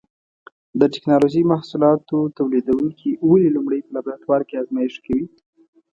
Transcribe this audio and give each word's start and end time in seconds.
د 0.79 0.81
ټېکنالوجۍ 0.93 1.43
محصولاتو 1.53 2.17
تولیدوونکي 2.37 3.09
ولې 3.29 3.49
لومړی 3.55 3.79
په 3.83 3.91
لابراتوار 3.95 4.41
کې 4.49 4.59
ازمېښت 4.61 4.97
کوي؟ 5.05 5.25